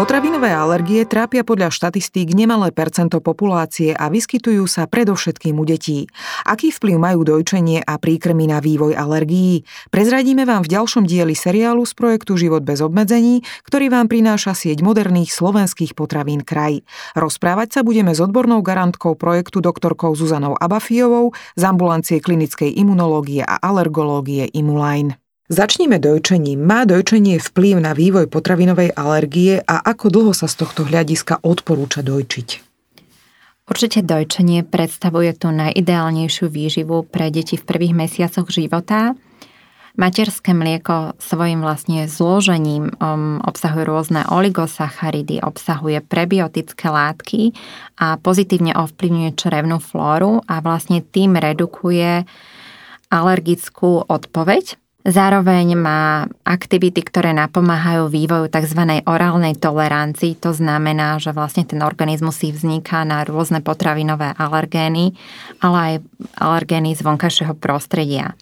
Potravinové 0.00 0.48
alergie 0.48 1.04
trápia 1.04 1.44
podľa 1.44 1.68
štatistík 1.68 2.32
nemalé 2.32 2.72
percento 2.72 3.20
populácie 3.20 3.92
a 3.92 4.08
vyskytujú 4.08 4.64
sa 4.64 4.88
predovšetkým 4.88 5.52
u 5.60 5.68
detí. 5.68 6.08
Aký 6.48 6.72
vplyv 6.72 6.96
majú 6.96 7.20
dojčenie 7.20 7.84
a 7.84 8.00
príkrmy 8.00 8.48
na 8.48 8.64
vývoj 8.64 8.96
alergií? 8.96 9.68
Prezradíme 9.92 10.48
vám 10.48 10.64
v 10.64 10.72
ďalšom 10.72 11.04
dieli 11.04 11.36
seriálu 11.36 11.84
z 11.84 11.92
projektu 11.92 12.40
Život 12.40 12.64
bez 12.64 12.80
obmedzení, 12.80 13.44
ktorý 13.68 13.92
vám 13.92 14.08
prináša 14.08 14.56
sieť 14.56 14.80
moderných 14.80 15.36
slovenských 15.36 15.92
potravín 15.92 16.48
kraj. 16.48 16.80
Rozprávať 17.12 17.76
sa 17.76 17.80
budeme 17.84 18.16
s 18.16 18.24
odbornou 18.24 18.64
garantkou 18.64 19.20
projektu 19.20 19.60
doktorkou 19.60 20.16
Zuzanou 20.16 20.56
Abafijovou 20.56 21.36
z 21.60 21.62
ambulancie 21.68 22.24
klinickej 22.24 22.72
imunológie 22.72 23.44
a 23.44 23.60
alergológie 23.60 24.48
Imuline. 24.48 25.20
Začníme 25.50 25.98
dojčením. 25.98 26.62
Má 26.62 26.86
dojčenie 26.86 27.42
vplyv 27.42 27.82
na 27.82 27.90
vývoj 27.90 28.30
potravinovej 28.30 28.94
alergie 28.94 29.58
a 29.58 29.82
ako 29.82 30.06
dlho 30.06 30.30
sa 30.30 30.46
z 30.46 30.62
tohto 30.62 30.86
hľadiska 30.86 31.42
odporúča 31.42 32.06
dojčiť? 32.06 32.48
Určite 33.66 34.06
dojčenie 34.06 34.62
predstavuje 34.62 35.34
tú 35.34 35.50
najideálnejšiu 35.50 36.46
výživu 36.46 37.02
pre 37.02 37.34
deti 37.34 37.58
v 37.58 37.66
prvých 37.66 37.98
mesiacoch 37.98 38.46
života. 38.46 39.18
Materské 39.98 40.54
mlieko 40.54 41.18
svojim 41.18 41.66
vlastne 41.66 42.06
zložením 42.06 42.94
um, 43.02 43.42
obsahuje 43.42 43.90
rôzne 43.90 44.22
oligosacharidy, 44.30 45.42
obsahuje 45.42 45.98
prebiotické 45.98 46.86
látky 46.86 47.58
a 47.98 48.22
pozitívne 48.22 48.78
ovplyvňuje 48.78 49.34
črevnú 49.34 49.82
flóru 49.82 50.46
a 50.46 50.62
vlastne 50.62 51.02
tým 51.02 51.34
redukuje 51.34 52.22
alergickú 53.10 54.06
odpoveď 54.06 54.78
Zároveň 55.00 55.80
má 55.80 56.28
aktivity, 56.44 57.00
ktoré 57.00 57.32
napomáhajú 57.32 58.12
vývoju 58.12 58.52
tzv. 58.52 59.00
orálnej 59.08 59.56
tolerancii. 59.56 60.36
To 60.44 60.52
znamená, 60.52 61.16
že 61.16 61.32
vlastne 61.32 61.64
ten 61.64 61.80
organizmus 61.80 62.36
si 62.36 62.52
vzniká 62.52 63.08
na 63.08 63.24
rôzne 63.24 63.64
potravinové 63.64 64.36
alergény, 64.36 65.16
ale 65.64 65.76
aj 65.80 65.94
alergény 66.36 66.92
z 66.92 67.00
vonkajšieho 67.00 67.56
prostredia. 67.56 68.36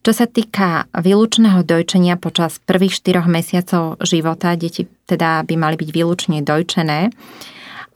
Čo 0.00 0.16
sa 0.16 0.24
týka 0.24 0.88
výlučného 0.96 1.60
dojčenia 1.60 2.16
počas 2.16 2.56
prvých 2.64 2.96
4 3.04 3.28
mesiacov 3.28 4.00
života, 4.00 4.56
deti 4.56 4.88
teda 5.04 5.44
by 5.44 5.54
mali 5.60 5.76
byť 5.76 5.90
výlučne 5.92 6.40
dojčené, 6.40 7.12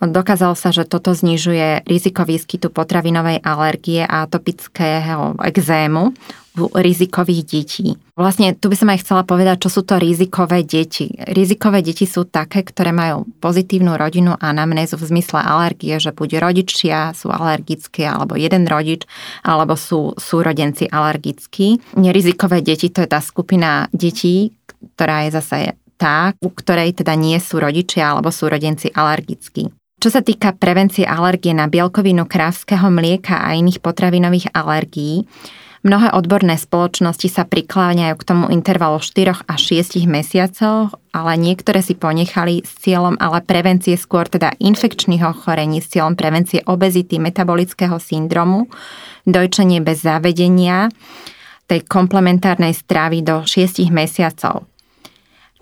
Dokázalo 0.04 0.52
sa, 0.58 0.74
že 0.74 0.84
toto 0.84 1.16
znižuje 1.16 1.88
riziko 1.88 2.28
výskytu 2.28 2.68
potravinovej 2.68 3.40
alergie 3.40 4.04
a 4.04 4.28
atopického 4.28 5.40
exému 5.40 6.12
u 6.54 6.70
rizikových 6.70 7.42
detí. 7.42 7.98
Vlastne 8.14 8.54
tu 8.54 8.70
by 8.70 8.76
som 8.78 8.88
aj 8.94 9.02
chcela 9.02 9.26
povedať, 9.26 9.66
čo 9.66 9.70
sú 9.74 9.82
to 9.82 9.98
rizikové 9.98 10.62
deti. 10.62 11.10
Rizikové 11.34 11.82
deti 11.82 12.06
sú 12.06 12.30
také, 12.30 12.62
ktoré 12.62 12.94
majú 12.94 13.26
pozitívnu 13.42 13.98
rodinu 13.98 14.38
anamnézu 14.38 14.94
v 14.94 15.18
zmysle 15.18 15.42
alergie, 15.42 15.98
že 15.98 16.14
buď 16.14 16.38
rodičia 16.38 17.10
sú 17.10 17.34
alergickí, 17.34 18.06
alebo 18.06 18.38
jeden 18.38 18.70
rodič, 18.70 19.02
alebo 19.42 19.74
sú 19.74 20.14
súrodenci 20.14 20.86
alergickí. 20.86 21.98
Nerizikové 21.98 22.62
deti 22.62 22.86
to 22.86 23.02
je 23.02 23.10
tá 23.10 23.18
skupina 23.18 23.90
detí, 23.90 24.54
ktorá 24.94 25.26
je 25.26 25.30
zase 25.34 25.58
tá, 25.98 26.34
u 26.38 26.50
ktorej 26.54 26.94
teda 27.02 27.18
nie 27.18 27.38
sú 27.42 27.58
rodičia 27.58 28.14
alebo 28.14 28.30
súrodenci 28.30 28.94
alergickí. 28.94 29.74
Čo 30.04 30.12
sa 30.12 30.20
týka 30.20 30.52
prevencie 30.52 31.08
alergie 31.08 31.56
na 31.56 31.64
bielkovinu 31.64 32.28
krávského 32.28 32.92
mlieka 32.92 33.40
a 33.40 33.56
iných 33.56 33.80
potravinových 33.80 34.52
alergií, 34.52 35.24
Mnohé 35.84 36.16
odborné 36.16 36.56
spoločnosti 36.56 37.28
sa 37.28 37.44
prikláňajú 37.44 38.16
k 38.16 38.24
tomu 38.24 38.48
intervalu 38.48 39.04
4 39.04 39.44
až 39.44 39.60
6 39.84 40.08
mesiacov, 40.08 40.96
ale 41.12 41.36
niektoré 41.36 41.84
si 41.84 41.92
ponechali 41.92 42.64
s 42.64 42.80
cieľom 42.80 43.20
ale 43.20 43.44
prevencie 43.44 43.92
skôr 44.00 44.24
teda 44.24 44.56
infekčných 44.64 45.20
ochorení 45.20 45.84
s 45.84 45.92
cieľom 45.92 46.16
prevencie 46.16 46.64
obezity, 46.64 47.20
metabolického 47.20 48.00
syndromu, 48.00 48.72
dojčenie 49.28 49.84
bez 49.84 50.08
zavedenia 50.08 50.88
tej 51.68 51.84
komplementárnej 51.84 52.72
stravy 52.72 53.20
do 53.20 53.44
6 53.44 53.84
mesiacov. 53.92 54.64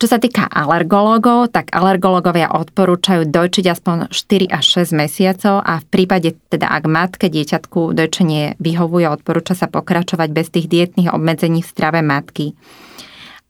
Čo 0.02 0.10
sa 0.10 0.18
týka 0.18 0.50
alergológov, 0.50 1.54
tak 1.54 1.70
alergológovia 1.70 2.50
odporúčajú 2.50 3.22
dojčiť 3.22 3.70
aspoň 3.70 4.10
4 4.10 4.50
až 4.50 4.82
6 4.90 4.98
mesiacov 4.98 5.62
a 5.62 5.78
v 5.78 5.86
prípade, 5.94 6.34
teda 6.50 6.74
ak 6.74 6.90
matke 6.90 7.30
dieťatku 7.30 7.94
dojčenie 7.94 8.58
vyhovuje, 8.58 9.06
odporúča 9.06 9.54
sa 9.54 9.70
pokračovať 9.70 10.28
bez 10.34 10.50
tých 10.50 10.66
dietných 10.66 11.14
obmedzení 11.14 11.62
v 11.62 11.70
strave 11.70 12.02
matky. 12.02 12.58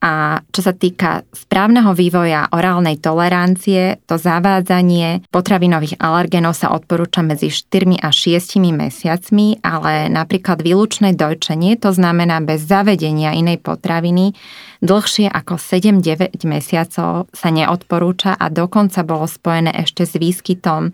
A 0.03 0.43
čo 0.51 0.67
sa 0.67 0.75
týka 0.75 1.23
správneho 1.31 1.95
vývoja 1.95 2.51
orálnej 2.51 2.99
tolerancie, 2.99 4.03
to 4.11 4.19
zavádzanie 4.19 5.23
potravinových 5.31 6.03
alergenov 6.03 6.59
sa 6.59 6.75
odporúča 6.75 7.23
medzi 7.23 7.55
4 7.55 8.03
a 8.03 8.11
6 8.11 8.59
mesiacmi, 8.59 9.63
ale 9.63 10.11
napríklad 10.11 10.59
výlučné 10.59 11.15
dojčenie, 11.15 11.79
to 11.79 11.95
znamená 11.95 12.43
bez 12.43 12.67
zavedenia 12.67 13.31
inej 13.39 13.63
potraviny, 13.63 14.35
dlhšie 14.83 15.31
ako 15.31 15.55
7-9 15.55 16.35
mesiacov 16.51 17.31
sa 17.31 17.49
neodporúča 17.55 18.35
a 18.35 18.51
dokonca 18.51 19.07
bolo 19.07 19.31
spojené 19.31 19.71
ešte 19.87 20.03
s 20.03 20.19
výskytom 20.19 20.91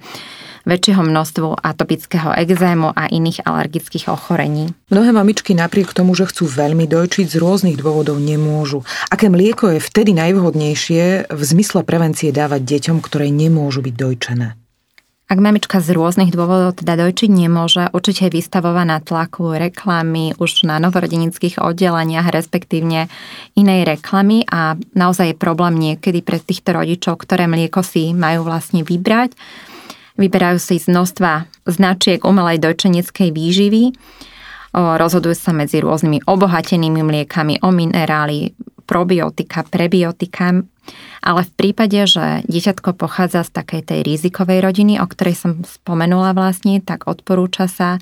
väčšieho 0.69 1.01
množstvu 1.01 1.65
atopického 1.65 2.37
exému 2.37 2.93
a 2.93 3.09
iných 3.09 3.49
alergických 3.49 4.13
ochorení. 4.13 4.69
Mnohé 4.93 5.17
mamičky 5.17 5.57
napriek 5.57 5.97
tomu, 5.97 6.13
že 6.13 6.29
chcú 6.29 6.45
veľmi 6.45 6.85
dojčiť, 6.85 7.25
z 7.25 7.41
rôznych 7.41 7.81
dôvodov 7.81 8.21
nemôžu. 8.21 8.85
Aké 9.07 9.31
mlieko 9.31 9.71
je 9.73 9.81
vtedy 9.81 10.11
najvhodnejšie 10.19 11.31
v 11.31 11.43
zmysle 11.43 11.87
prevencie 11.87 12.35
dávať 12.35 12.67
deťom, 12.67 12.99
ktoré 12.99 13.31
nemôžu 13.31 13.87
byť 13.87 13.95
dojčené? 13.95 14.49
Ak 15.29 15.45
mamička 15.45 15.85
z 15.85 15.93
rôznych 15.93 16.33
dôvodov 16.33 16.81
teda 16.81 16.97
dojčiť 16.97 17.29
nemôže, 17.29 17.93
určite 17.93 18.27
je 18.27 18.41
vystavovaná 18.41 19.05
tlaku 19.05 19.61
reklamy 19.61 20.33
už 20.41 20.65
na 20.65 20.81
novorodenických 20.81 21.61
oddeleniach, 21.61 22.33
respektívne 22.33 23.13
inej 23.53 23.85
reklamy. 23.85 24.49
A 24.49 24.81
naozaj 24.97 25.37
je 25.37 25.37
problém 25.37 25.77
niekedy 25.77 26.25
pre 26.25 26.41
týchto 26.41 26.73
rodičov, 26.73 27.21
ktoré 27.21 27.45
mlieko 27.45 27.85
si 27.85 28.17
majú 28.17 28.49
vlastne 28.49 28.81
vybrať. 28.81 29.37
Vyberajú 30.17 30.57
si 30.57 30.81
z 30.81 30.89
množstva 30.89 31.45
značiek 31.69 32.25
umelej 32.25 32.65
dojčeneckej 32.65 33.29
výživy, 33.29 33.93
rozhodujú 34.73 35.37
sa 35.37 35.53
medzi 35.53 35.85
rôznymi 35.85 36.25
obohatenými 36.25 37.05
mliekami 37.05 37.61
o 37.61 37.69
minerály, 37.69 38.57
probiotika, 38.89 39.69
prebiotika, 39.69 40.65
ale 41.21 41.41
v 41.45 41.53
prípade, 41.53 42.09
že 42.09 42.41
dieťatko 42.49 42.97
pochádza 42.97 43.45
z 43.45 43.53
takej 43.53 43.83
tej 43.85 44.01
rizikovej 44.09 44.65
rodiny, 44.65 44.97
o 44.97 45.05
ktorej 45.05 45.37
som 45.37 45.61
spomenula 45.61 46.33
vlastne, 46.33 46.81
tak 46.81 47.05
odporúča 47.05 47.69
sa 47.69 48.01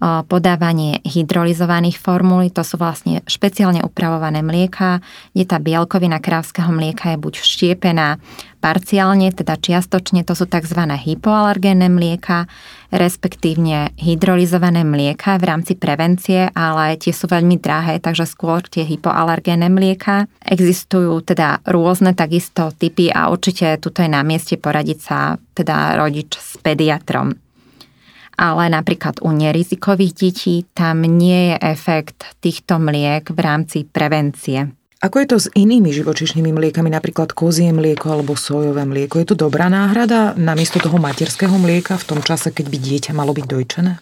podávanie 0.00 1.04
hydrolizovaných 1.04 2.00
formúl, 2.00 2.48
to 2.48 2.64
sú 2.64 2.80
vlastne 2.80 3.20
špeciálne 3.28 3.84
upravované 3.84 4.40
mlieka, 4.40 5.04
kde 5.36 5.44
tá 5.44 5.60
bielkovina 5.60 6.22
krávskeho 6.24 6.72
mlieka 6.72 7.12
je 7.12 7.18
buď 7.20 7.34
štiepená 7.36 8.16
parciálne, 8.60 9.32
teda 9.32 9.56
čiastočne, 9.56 10.22
to 10.22 10.36
sú 10.36 10.44
tzv. 10.44 10.76
hypoalergénne 10.84 11.88
mlieka, 11.88 12.44
respektívne 12.92 13.96
hydrolizované 13.96 14.84
mlieka 14.84 15.40
v 15.40 15.44
rámci 15.48 15.72
prevencie, 15.80 16.52
ale 16.52 17.00
tie 17.00 17.16
sú 17.16 17.26
veľmi 17.26 17.56
drahé, 17.56 17.98
takže 17.98 18.28
skôr 18.28 18.60
tie 18.68 18.84
hypoalergénne 18.84 19.72
mlieka. 19.72 20.28
Existujú 20.44 21.24
teda 21.24 21.64
rôzne 21.64 22.12
takisto 22.12 22.68
typy 22.76 23.08
a 23.08 23.32
určite 23.32 23.80
tuto 23.80 24.04
je 24.04 24.12
na 24.12 24.20
mieste 24.20 24.60
poradiť 24.60 24.98
sa 25.00 25.40
teda 25.56 25.96
rodič 25.96 26.36
s 26.36 26.60
pediatrom 26.60 27.32
ale 28.40 28.72
napríklad 28.72 29.20
u 29.20 29.36
nerizikových 29.36 30.16
detí 30.16 30.64
tam 30.72 31.04
nie 31.04 31.52
je 31.52 31.56
efekt 31.60 32.24
týchto 32.40 32.80
mliek 32.80 33.28
v 33.28 33.36
rámci 33.36 33.84
prevencie. 33.84 34.79
Ako 35.00 35.16
je 35.24 35.28
to 35.32 35.36
s 35.40 35.48
inými 35.56 35.96
živočišnými 35.96 36.52
mliekami, 36.52 36.92
napríklad 36.92 37.32
kozie 37.32 37.72
mlieko 37.72 38.12
alebo 38.12 38.36
sojové 38.36 38.84
mlieko? 38.84 39.16
Je 39.16 39.32
to 39.32 39.48
dobrá 39.48 39.72
náhrada 39.72 40.36
namiesto 40.36 40.76
toho 40.76 41.00
materského 41.00 41.56
mlieka 41.56 41.96
v 41.96 42.04
tom 42.04 42.20
čase, 42.20 42.52
keď 42.52 42.68
by 42.68 42.76
dieťa 42.76 43.12
malo 43.16 43.32
byť 43.32 43.46
dojčené? 43.48 43.92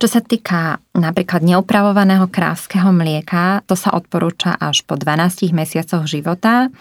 Čo 0.00 0.08
sa 0.08 0.24
týka 0.24 0.80
napríklad 0.96 1.44
neupravovaného 1.44 2.32
krávskeho 2.32 2.96
mlieka, 2.96 3.60
to 3.68 3.76
sa 3.76 3.92
odporúča 3.92 4.56
až 4.56 4.88
po 4.88 4.96
12 4.96 5.52
mesiacoch 5.52 6.08
života. 6.08 6.72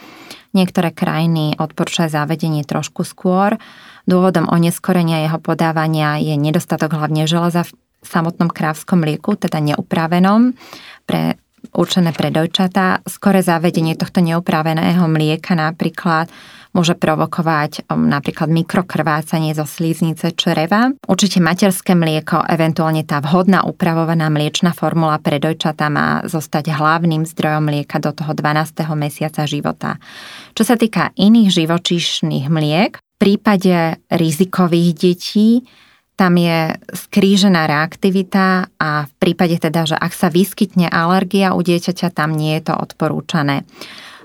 Niektoré 0.56 0.96
krajiny 0.96 1.60
odporúčajú 1.60 2.08
zavedenie 2.08 2.64
trošku 2.64 3.04
skôr. 3.04 3.60
Dôvodom 4.08 4.48
oneskorenia 4.48 5.28
jeho 5.28 5.44
podávania 5.44 6.24
je 6.24 6.40
nedostatok 6.40 6.96
hlavne 6.96 7.28
železa 7.28 7.68
v 7.68 7.72
samotnom 8.08 8.48
krávskom 8.48 9.04
mlieku, 9.04 9.36
teda 9.36 9.60
neupravenom. 9.60 10.56
Pre 11.04 11.36
určené 11.76 12.12
pre 12.16 12.32
dojčatá. 12.32 13.04
Skore 13.08 13.42
zavedenie 13.42 13.96
tohto 13.96 14.20
neupraveného 14.24 15.04
mlieka 15.08 15.56
napríklad 15.56 16.32
môže 16.72 16.96
provokovať 16.96 17.88
um, 17.92 18.08
napríklad 18.08 18.48
mikrokrvácanie 18.48 19.52
zo 19.52 19.68
slíznice 19.68 20.32
čreva. 20.36 20.92
Určite 21.04 21.44
materské 21.44 21.94
mlieko, 21.96 22.44
eventuálne 22.48 23.04
tá 23.04 23.20
vhodná 23.20 23.68
upravovaná 23.68 24.32
mliečna 24.32 24.72
formula 24.72 25.20
pre 25.20 25.38
dojčatá 25.38 25.92
má 25.92 26.24
zostať 26.24 26.72
hlavným 26.72 27.28
zdrojom 27.28 27.68
mlieka 27.68 28.00
do 28.00 28.16
toho 28.16 28.32
12. 28.32 28.88
mesiaca 28.96 29.44
života. 29.44 30.00
Čo 30.56 30.64
sa 30.64 30.76
týka 30.80 31.12
iných 31.20 31.52
živočíšnych 31.52 32.48
mliek, 32.48 32.96
v 33.00 33.16
prípade 33.20 34.02
rizikových 34.10 34.90
detí 34.98 35.62
tam 36.22 36.38
je 36.38 36.78
skrížená 36.94 37.66
reaktivita 37.66 38.70
a 38.78 39.10
v 39.10 39.14
prípade 39.18 39.58
teda, 39.58 39.90
že 39.90 39.98
ak 39.98 40.14
sa 40.14 40.30
vyskytne 40.30 40.86
alergia 40.86 41.58
u 41.58 41.66
dieťaťa, 41.66 42.14
tam 42.14 42.38
nie 42.38 42.62
je 42.62 42.70
to 42.70 42.78
odporúčané. 42.78 43.66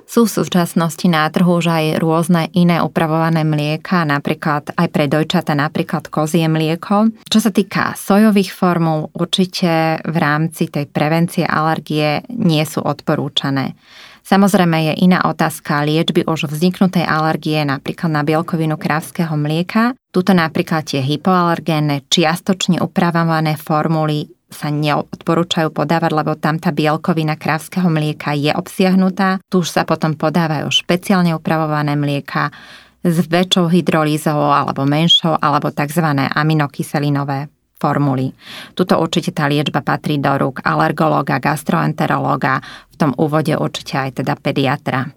Sú 0.04 0.28
v 0.28 0.36
súčasnosti 0.38 1.08
na 1.08 1.26
trhu 1.32 1.56
už 1.56 1.66
aj 1.66 1.84
rôzne 1.98 2.52
iné 2.52 2.84
upravované 2.84 3.42
mlieka, 3.42 4.04
napríklad 4.04 4.76
aj 4.76 4.88
pre 4.92 5.08
dojčata, 5.08 5.56
napríklad 5.56 6.12
kozie 6.12 6.44
mlieko. 6.46 7.10
Čo 7.26 7.40
sa 7.40 7.50
týka 7.50 7.96
sojových 7.96 8.52
formul, 8.52 9.08
určite 9.16 9.98
v 10.04 10.16
rámci 10.20 10.68
tej 10.68 10.92
prevencie 10.92 11.48
alergie 11.48 12.22
nie 12.28 12.62
sú 12.68 12.84
odporúčané. 12.84 13.72
Samozrejme 14.26 14.90
je 14.90 15.06
iná 15.06 15.22
otázka 15.22 15.86
liečby 15.86 16.26
už 16.26 16.50
vzniknutej 16.50 17.06
alergie 17.06 17.62
napríklad 17.62 18.10
na 18.10 18.22
bielkovinu 18.26 18.74
krávského 18.74 19.38
mlieka. 19.38 19.94
Tuto 20.10 20.34
napríklad 20.34 20.82
tie 20.82 20.98
hypoalergénne, 20.98 22.10
čiastočne 22.10 22.82
upravované 22.82 23.54
formuly 23.54 24.26
sa 24.50 24.66
neodporúčajú 24.66 25.70
podávať, 25.70 26.10
lebo 26.10 26.34
tam 26.34 26.58
tá 26.58 26.74
bielkovina 26.74 27.38
krávskeho 27.38 27.86
mlieka 27.86 28.34
je 28.34 28.50
obsiahnutá. 28.50 29.38
Tu 29.46 29.62
už 29.62 29.70
sa 29.70 29.86
potom 29.86 30.18
podávajú 30.18 30.74
špeciálne 30.74 31.30
upravované 31.30 31.94
mlieka 31.94 32.50
s 33.06 33.22
väčšou 33.30 33.70
hydrolízou 33.70 34.42
alebo 34.50 34.82
menšou, 34.82 35.38
alebo 35.38 35.70
tzv. 35.70 36.02
aminokyselinové 36.34 37.55
formuly. 37.86 38.34
Tuto 38.74 38.98
určite 38.98 39.30
tá 39.30 39.46
liečba 39.46 39.86
patrí 39.86 40.18
do 40.18 40.34
rúk 40.34 40.66
alergológa, 40.66 41.38
gastroenterológa, 41.38 42.58
v 42.90 42.96
tom 42.98 43.14
úvode 43.14 43.54
určite 43.54 43.94
aj 43.94 44.10
teda 44.18 44.34
pediatra. 44.34 45.14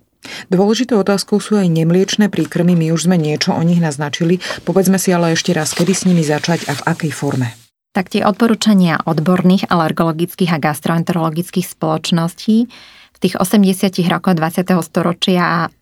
Dôležitou 0.54 1.02
otázkou 1.02 1.42
sú 1.42 1.58
aj 1.58 1.66
nemliečné 1.66 2.30
príkrmy, 2.30 2.78
my 2.78 2.94
už 2.94 3.10
sme 3.10 3.18
niečo 3.18 3.56
o 3.56 3.62
nich 3.66 3.82
naznačili. 3.82 4.38
Povedzme 4.68 5.02
si 5.02 5.10
ale 5.10 5.34
ešte 5.34 5.56
raz, 5.56 5.74
kedy 5.74 5.94
s 5.96 6.06
nimi 6.06 6.22
začať 6.22 6.70
a 6.70 6.78
v 6.78 6.86
akej 6.86 7.12
forme. 7.16 7.50
Tak 7.90 8.14
tie 8.14 8.22
odporúčania 8.22 9.02
odborných 9.02 9.66
alergologických 9.66 10.54
a 10.54 10.62
gastroenterologických 10.62 11.66
spoločností 11.66 12.70
v 13.16 13.18
tých 13.18 13.36
80 13.42 13.90
rokoch 14.14 14.38
20. 14.38 14.70
storočia 14.86 15.74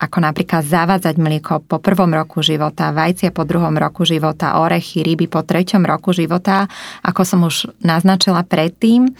ako 0.00 0.18
napríklad 0.24 0.64
zavádzať 0.64 1.20
mlieko 1.20 1.60
po 1.60 1.76
prvom 1.76 2.08
roku 2.16 2.40
života, 2.40 2.88
vajcia 2.88 3.36
po 3.36 3.44
druhom 3.44 3.76
roku 3.76 4.08
života, 4.08 4.56
orechy, 4.56 5.04
ryby 5.04 5.28
po 5.28 5.44
treťom 5.44 5.84
roku 5.84 6.16
života, 6.16 6.64
ako 7.04 7.22
som 7.22 7.44
už 7.44 7.68
naznačila 7.84 8.40
predtým, 8.48 9.12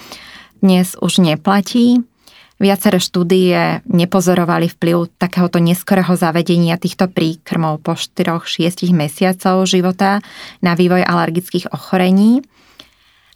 dnes 0.64 0.96
už 0.96 1.20
neplatí. 1.20 2.00
Viaceré 2.60 3.00
štúdie 3.00 3.80
nepozorovali 3.88 4.68
vplyv 4.68 5.16
takéhoto 5.16 5.56
neskorého 5.56 6.12
zavedenia 6.12 6.76
týchto 6.76 7.08
príkrmov 7.08 7.80
po 7.80 7.96
4-6 7.96 8.92
mesiacov 8.92 9.64
života 9.64 10.20
na 10.60 10.76
vývoj 10.76 11.00
alergických 11.00 11.72
ochorení. 11.72 12.44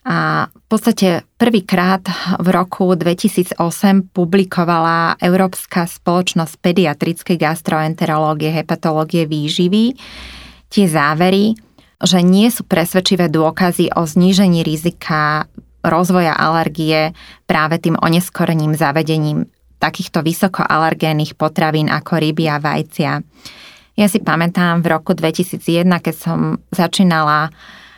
A 0.04 0.52
v 0.52 0.66
podstate 0.68 1.24
prvýkrát 1.40 2.04
v 2.36 2.48
roku 2.52 2.92
2008 2.92 3.56
publikovala 4.12 5.16
Európska 5.16 5.88
spoločnosť 5.88 6.60
pediatrickej 6.60 7.40
gastroenterológie, 7.40 8.52
hepatológie 8.52 9.24
výživy 9.24 9.96
tie 10.68 10.84
závery, 10.84 11.56
že 12.04 12.20
nie 12.20 12.52
sú 12.52 12.68
presvedčivé 12.68 13.32
dôkazy 13.32 13.96
o 13.96 14.04
znížení 14.04 14.60
rizika 14.60 15.48
rozvoja 15.80 16.36
alergie 16.36 17.16
práve 17.48 17.80
tým 17.80 17.96
oneskorením 17.96 18.76
zavedením 18.76 19.48
takýchto 19.80 20.20
vysokoalergénnych 20.20 21.36
potravín 21.36 21.92
ako 21.92 22.20
ryby 22.20 22.44
a 22.48 22.60
vajcia. 22.60 23.20
Ja 23.94 24.06
si 24.10 24.18
pamätám 24.18 24.82
v 24.82 24.90
roku 24.90 25.16
2001, 25.16 25.86
keď 26.00 26.14
som 26.16 26.38
začínala 26.72 27.52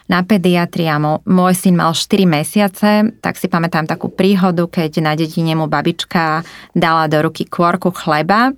na 0.06 0.22
pediatria. 0.22 0.98
Môj 1.22 1.54
syn 1.54 1.74
mal 1.78 1.94
4 1.94 2.26
mesiace, 2.26 2.90
tak 3.22 3.34
si 3.38 3.50
pamätám 3.50 3.86
takú 3.86 4.10
príhodu, 4.10 4.66
keď 4.66 5.02
na 5.02 5.12
dedine 5.18 5.58
mu 5.58 5.66
babička 5.66 6.46
dala 6.74 7.10
do 7.10 7.26
ruky 7.26 7.46
kôrku 7.46 7.90
chleba 7.90 8.54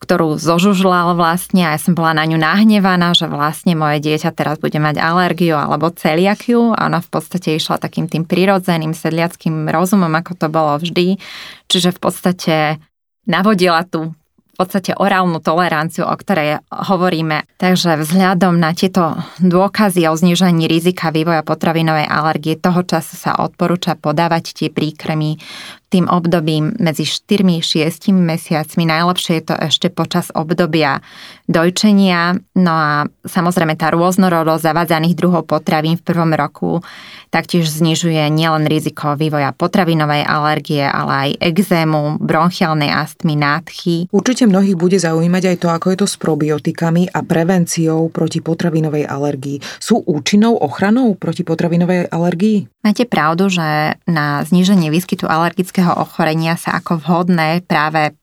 ktorú 0.00 0.40
zožužlal 0.40 1.12
vlastne 1.12 1.68
a 1.68 1.76
ja 1.76 1.78
som 1.78 1.92
bola 1.92 2.16
na 2.16 2.24
ňu 2.24 2.40
nahnevaná, 2.40 3.12
že 3.12 3.28
vlastne 3.28 3.76
moje 3.76 4.00
dieťa 4.00 4.32
teraz 4.32 4.56
bude 4.56 4.80
mať 4.80 4.96
alergiu 4.96 5.60
alebo 5.60 5.92
celiakiu 5.92 6.72
a 6.72 6.88
ona 6.88 7.04
v 7.04 7.08
podstate 7.12 7.60
išla 7.60 7.76
takým 7.76 8.08
tým 8.08 8.24
prirodzeným 8.24 8.96
sedliackým 8.96 9.68
rozumom, 9.68 10.10
ako 10.16 10.32
to 10.40 10.46
bolo 10.48 10.80
vždy. 10.80 11.20
Čiže 11.68 11.92
v 11.92 12.00
podstate 12.00 12.56
navodila 13.28 13.84
tú 13.84 14.16
podstate 14.60 14.92
orálnu 14.92 15.40
toleranciu, 15.40 16.04
o 16.04 16.12
ktorej 16.12 16.60
hovoríme. 16.68 17.48
Takže 17.56 17.96
vzhľadom 17.96 18.60
na 18.60 18.76
tieto 18.76 19.16
dôkazy 19.40 20.04
o 20.04 20.12
znižení 20.12 20.68
rizika 20.68 21.08
vývoja 21.08 21.40
potravinovej 21.40 22.04
alergie, 22.04 22.60
toho 22.60 22.84
času 22.84 23.16
sa 23.16 23.40
odporúča 23.40 23.96
podávať 23.96 24.52
tie 24.52 24.68
príkrmy 24.68 25.40
tým 25.90 26.06
obdobím 26.06 26.78
medzi 26.78 27.02
4-6 27.02 28.14
mesiacmi. 28.14 28.82
Najlepšie 28.86 29.42
je 29.42 29.44
to 29.44 29.56
ešte 29.58 29.90
počas 29.90 30.30
obdobia 30.30 31.02
dojčenia. 31.50 32.38
No 32.54 32.72
a 32.72 33.10
samozrejme 33.26 33.74
tá 33.74 33.90
rôznorodosť 33.90 34.70
zavádzaných 34.70 35.18
druhov 35.18 35.50
potravín 35.50 35.98
v 35.98 36.06
prvom 36.06 36.30
roku 36.30 36.78
taktiež 37.34 37.70
znižuje 37.70 38.22
nielen 38.30 38.66
riziko 38.66 39.14
vývoja 39.14 39.54
potravinovej 39.54 40.26
alergie, 40.26 40.82
ale 40.82 41.12
aj 41.12 41.30
exému, 41.54 42.18
bronchiálnej 42.22 42.90
astmy, 42.90 43.34
nádchy. 43.38 44.10
Určite 44.10 44.49
mnohých 44.50 44.76
bude 44.76 44.98
zaujímať 44.98 45.54
aj 45.54 45.56
to, 45.62 45.68
ako 45.70 45.86
je 45.94 45.98
to 46.02 46.06
s 46.10 46.16
probiotikami 46.18 47.06
a 47.08 47.22
prevenciou 47.22 48.10
proti 48.10 48.42
potravinovej 48.42 49.06
alergii. 49.06 49.62
Sú 49.78 50.02
účinnou 50.02 50.58
ochranou 50.58 51.14
proti 51.14 51.46
potravinovej 51.46 52.10
alergii? 52.10 52.82
Máte 52.82 53.06
pravdu, 53.06 53.46
že 53.46 53.94
na 54.10 54.42
zníženie 54.42 54.90
výskytu 54.90 55.30
alergického 55.30 55.94
ochorenia 55.94 56.58
sa 56.58 56.76
ako 56.76 56.98
vhodné 56.98 57.62
práve 57.62 58.18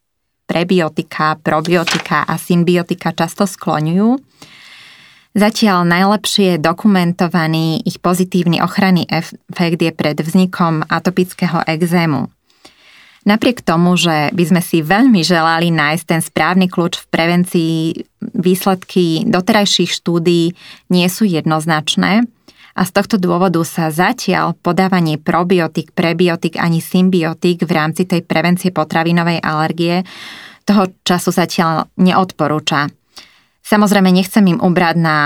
prebiotika, 0.47 1.39
probiotika 1.39 2.27
a 2.27 2.35
symbiotika 2.35 3.15
často 3.15 3.47
skloňujú. 3.47 4.19
Zatiaľ 5.37 5.85
najlepšie 5.85 6.57
dokumentovaný 6.57 7.85
ich 7.85 8.01
pozitívny 8.01 8.57
ochranný 8.57 9.05
efekt 9.05 9.77
je 9.77 9.93
pred 9.93 10.17
vznikom 10.17 10.81
atopického 10.89 11.61
exému. 11.61 12.33
Napriek 13.27 13.59
tomu, 13.59 13.99
že 13.99 14.31
by 14.31 14.43
sme 14.47 14.61
si 14.63 14.79
veľmi 14.79 15.19
želali 15.19 15.67
nájsť 15.67 16.05
ten 16.07 16.21
správny 16.23 16.71
kľúč 16.71 16.95
v 17.03 17.09
prevencii, 17.11 17.75
výsledky 18.39 19.27
doterajších 19.27 19.91
štúdí 19.91 20.55
nie 20.87 21.07
sú 21.11 21.27
jednoznačné 21.27 22.23
a 22.77 22.81
z 22.87 22.91
tohto 22.95 23.19
dôvodu 23.19 23.59
sa 23.67 23.91
zatiaľ 23.91 24.55
podávanie 24.55 25.19
probiotik, 25.19 25.91
prebiotik 25.91 26.55
ani 26.55 26.79
symbiotik 26.79 27.67
v 27.67 27.71
rámci 27.75 28.07
tej 28.07 28.23
prevencie 28.23 28.71
potravinovej 28.71 29.43
alergie 29.43 30.07
toho 30.63 30.87
času 31.03 31.35
zatiaľ 31.35 31.91
neodporúča. 31.99 32.87
Samozrejme 33.59 34.07
nechcem 34.07 34.45
im 34.47 34.63
ubrať 34.63 34.95
na 34.95 35.17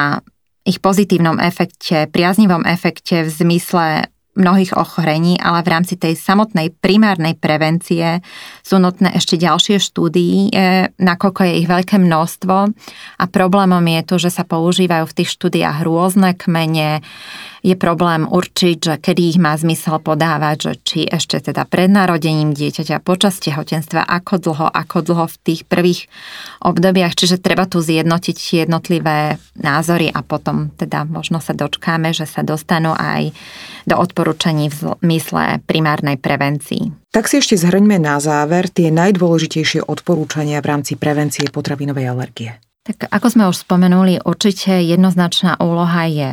ich 0.65 0.81
pozitívnom 0.81 1.37
efekte, 1.37 2.09
priaznivom 2.09 2.65
efekte 2.65 3.27
v 3.27 3.29
zmysle 3.29 4.09
mnohých 4.31 4.79
ochorení, 4.79 5.35
ale 5.35 5.59
v 5.59 5.71
rámci 5.75 5.99
tej 5.99 6.15
samotnej 6.15 6.71
primárnej 6.79 7.35
prevencie 7.35 8.23
sú 8.63 8.79
nutné 8.79 9.11
ešte 9.11 9.35
ďalšie 9.35 9.75
štúdie, 9.83 10.47
nakoľko 10.95 11.41
je 11.43 11.53
ich 11.59 11.67
veľké 11.67 11.99
množstvo. 11.99 12.55
A 13.19 13.23
problémom 13.27 13.83
je 13.83 14.01
to, 14.07 14.15
že 14.23 14.31
sa 14.31 14.47
používajú 14.47 15.03
v 15.03 15.17
tých 15.19 15.29
štúdiách 15.35 15.83
rôzne 15.83 16.31
kmene, 16.31 17.03
je 17.61 17.77
problém 17.77 18.25
určiť, 18.25 18.77
že 18.81 18.93
kedy 18.97 19.21
ich 19.33 19.39
má 19.41 19.53
zmysel 19.53 20.01
podávať, 20.01 20.57
že 20.57 20.73
či 20.81 20.99
ešte 21.05 21.37
teda 21.37 21.69
pred 21.69 21.93
narodením 21.93 22.57
dieťaťa, 22.57 23.05
počas 23.05 23.37
tehotenstva, 23.37 24.01
ako 24.01 24.33
dlho, 24.41 24.67
ako 24.69 24.97
dlho 25.05 25.25
v 25.29 25.39
tých 25.45 25.61
prvých 25.69 26.09
obdobiach, 26.65 27.13
čiže 27.13 27.37
treba 27.37 27.69
tu 27.69 27.79
zjednotiť 27.79 28.65
jednotlivé 28.65 29.37
názory 29.61 30.09
a 30.09 30.25
potom 30.25 30.73
teda 30.73 31.05
možno 31.05 31.37
sa 31.37 31.53
dočkáme, 31.53 32.09
že 32.17 32.25
sa 32.25 32.41
dostanú 32.41 32.97
aj 32.97 33.29
do 33.85 33.95
odporúčaní 33.97 34.73
v 34.73 34.97
mysle 35.05 35.61
primárnej 35.69 36.17
prevencii. 36.17 37.13
Tak 37.13 37.29
si 37.29 37.43
ešte 37.43 37.59
zhrňme 37.61 38.01
na 38.01 38.17
záver 38.17 38.71
tie 38.73 38.89
najdôležitejšie 38.89 39.85
odporúčania 39.85 40.63
v 40.63 40.69
rámci 40.69 40.97
prevencie 40.97 41.45
potravinovej 41.51 42.05
alergie. 42.09 42.51
Tak 42.81 43.13
ako 43.13 43.27
sme 43.29 43.43
už 43.45 43.61
spomenuli, 43.61 44.25
určite 44.25 44.81
jednoznačná 44.81 45.61
úloha 45.61 46.09
je 46.09 46.29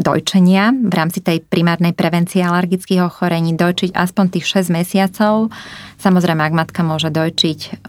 dojčenia 0.00 0.72
v 0.72 0.92
rámci 0.96 1.20
tej 1.20 1.44
primárnej 1.44 1.92
prevencie 1.92 2.40
alergických 2.40 3.04
ochorení 3.04 3.52
dojčiť 3.52 3.92
aspoň 3.92 4.24
tých 4.32 4.48
6 4.48 4.72
mesiacov. 4.72 5.52
Samozrejme, 6.00 6.40
ak 6.40 6.56
matka 6.56 6.80
môže 6.80 7.12
dojčiť 7.12 7.84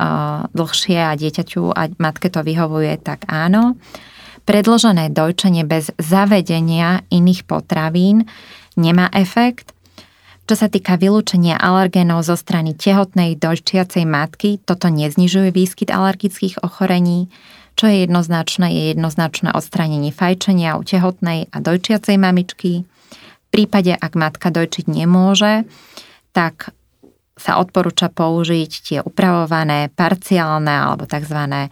dlhšie 0.52 1.00
a 1.00 1.16
dieťaťu 1.16 1.72
a 1.72 1.88
matke 1.98 2.28
to 2.28 2.44
vyhovuje, 2.44 3.00
tak 3.00 3.26
áno. 3.32 3.80
Predložené 4.44 5.14
dojčenie 5.16 5.64
bez 5.64 5.96
zavedenia 5.96 7.08
iných 7.08 7.48
potravín 7.48 8.28
nemá 8.76 9.08
efekt. 9.16 9.72
Čo 10.50 10.58
sa 10.58 10.68
týka 10.68 11.00
vylúčenia 11.00 11.56
alergénov 11.56 12.28
zo 12.28 12.36
strany 12.36 12.76
tehotnej 12.76 13.40
dojčiacej 13.40 14.04
matky, 14.04 14.60
toto 14.60 14.92
neznižuje 14.92 15.54
výskyt 15.56 15.88
alergických 15.94 16.60
ochorení. 16.60 17.32
Čo 17.82 17.90
je 17.90 18.06
jednoznačné, 18.06 18.70
je 18.70 18.84
jednoznačné 18.94 19.58
odstránenie 19.58 20.14
fajčenia 20.14 20.78
u 20.78 20.86
tehotnej 20.86 21.50
a 21.50 21.58
dojčiacej 21.58 22.14
mamičky. 22.14 22.86
V 22.86 23.48
prípade, 23.50 23.98
ak 23.98 24.14
matka 24.14 24.54
dojčiť 24.54 24.86
nemôže, 24.86 25.66
tak 26.30 26.78
sa 27.34 27.58
odporúča 27.58 28.14
použiť 28.14 28.72
tie 28.86 29.00
upravované 29.02 29.90
parciálne 29.90 30.70
alebo 30.70 31.10
tzv. 31.10 31.66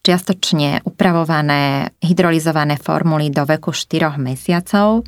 čiastočne 0.00 0.88
upravované 0.88 1.92
hydrolizované 2.00 2.80
formuly 2.80 3.28
do 3.28 3.44
veku 3.44 3.76
4 3.76 4.16
mesiacov. 4.16 5.04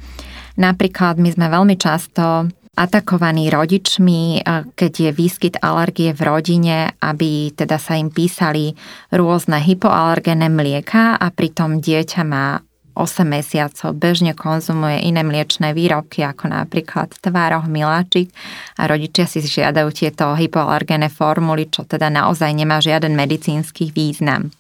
Napríklad 0.61 1.25
my 1.25 1.33
sme 1.33 1.49
veľmi 1.49 1.81
často 1.81 2.53
atakovaní 2.75 3.51
rodičmi, 3.51 4.43
keď 4.75 4.93
je 4.93 5.11
výskyt 5.15 5.55
alergie 5.63 6.11
v 6.11 6.21
rodine, 6.27 6.79
aby 6.99 7.55
teda 7.55 7.79
sa 7.79 7.95
im 7.95 8.11
písali 8.11 8.75
rôzne 9.15 9.63
hypoalergené 9.63 10.51
mlieka 10.51 11.19
a 11.19 11.27
pritom 11.31 11.79
dieťa 11.79 12.23
má 12.27 12.59
8 12.95 13.27
mesiacov 13.27 13.91
bežne 13.99 14.39
konzumuje 14.39 15.03
iné 15.03 15.27
mliečné 15.27 15.75
výrobky, 15.75 16.23
ako 16.23 16.47
napríklad 16.47 17.11
tvároch, 17.19 17.67
miláčik 17.67 18.31
a 18.79 18.87
rodičia 18.87 19.27
si 19.27 19.43
žiadajú 19.43 19.91
tieto 19.91 20.31
hypoalergené 20.39 21.11
formuly, 21.11 21.67
čo 21.67 21.83
teda 21.83 22.07
naozaj 22.07 22.55
nemá 22.55 22.79
žiaden 22.79 23.19
medicínsky 23.19 23.91
význam. 23.91 24.55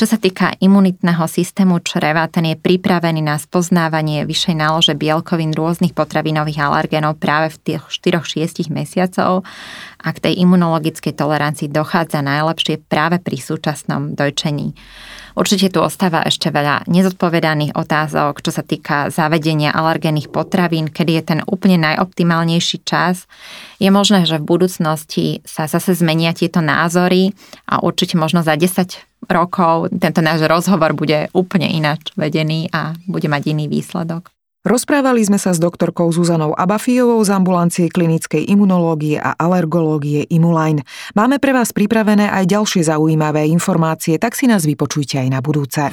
Čo 0.00 0.08
sa 0.08 0.16
týka 0.16 0.56
imunitného 0.56 1.28
systému 1.28 1.76
čreva, 1.84 2.24
ten 2.24 2.48
je 2.48 2.56
pripravený 2.56 3.20
na 3.20 3.36
spoznávanie 3.36 4.24
vyššej 4.24 4.56
nálože 4.56 4.96
bielkovín 4.96 5.52
rôznych 5.52 5.92
potravinových 5.92 6.56
alergénov 6.56 7.20
práve 7.20 7.52
v 7.52 7.76
tých 7.76 7.84
4-6 8.24 8.72
mesiacov 8.72 9.44
a 10.00 10.08
k 10.08 10.18
tej 10.24 10.40
imunologickej 10.40 11.12
tolerancii 11.12 11.68
dochádza 11.68 12.24
najlepšie 12.24 12.80
práve 12.80 13.20
pri 13.20 13.44
súčasnom 13.44 14.16
dojčení. 14.16 14.72
Určite 15.36 15.68
tu 15.68 15.84
ostáva 15.84 16.24
ešte 16.24 16.48
veľa 16.48 16.88
nezodpovedaných 16.88 17.76
otázok, 17.76 18.40
čo 18.40 18.56
sa 18.56 18.64
týka 18.64 19.12
zavedenia 19.12 19.68
alergénnych 19.68 20.32
potravín, 20.32 20.88
kedy 20.88 21.12
je 21.20 21.22
ten 21.28 21.40
úplne 21.44 21.76
najoptimálnejší 21.76 22.88
čas. 22.88 23.28
Je 23.80 23.88
možné, 23.88 24.28
že 24.28 24.36
v 24.36 24.44
budúcnosti 24.44 25.40
sa 25.48 25.64
zase 25.64 25.96
zmenia 25.96 26.36
tieto 26.36 26.60
názory 26.60 27.32
a 27.64 27.80
určite 27.80 28.20
možno 28.20 28.44
za 28.44 28.52
10 28.52 29.24
rokov 29.24 29.88
tento 29.96 30.20
náš 30.20 30.44
rozhovor 30.44 30.92
bude 30.92 31.32
úplne 31.32 31.72
ináč 31.72 32.12
vedený 32.12 32.68
a 32.76 32.92
bude 33.08 33.32
mať 33.32 33.56
iný 33.56 33.72
výsledok. 33.72 34.28
Rozprávali 34.60 35.24
sme 35.24 35.40
sa 35.40 35.56
s 35.56 35.62
doktorkou 35.62 36.12
Zuzanou 36.12 36.52
Abafijovou 36.52 37.24
z 37.24 37.32
ambulancie 37.32 37.88
klinickej 37.88 38.44
imunológie 38.52 39.16
a 39.16 39.32
alergológie 39.32 40.28
Imuline. 40.28 40.84
Máme 41.16 41.40
pre 41.40 41.56
vás 41.56 41.72
pripravené 41.72 42.28
aj 42.28 42.44
ďalšie 42.44 42.84
zaujímavé 42.84 43.48
informácie, 43.48 44.20
tak 44.20 44.36
si 44.36 44.44
nás 44.44 44.68
vypočujte 44.68 45.16
aj 45.16 45.28
na 45.32 45.40
budúce. 45.40 45.88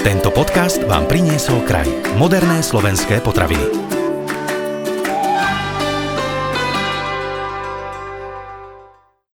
Tento 0.00 0.32
podcast 0.32 0.80
vám 0.88 1.04
priniesol 1.04 1.60
kraj. 1.68 1.84
Moderné 2.16 2.64
slovenské 2.64 3.20
potraviny. 3.20 3.97